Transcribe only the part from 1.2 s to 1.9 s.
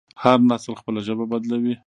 بدلوي.